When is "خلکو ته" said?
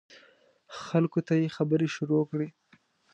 0.83-1.33